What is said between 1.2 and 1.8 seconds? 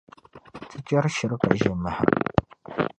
ka ʒe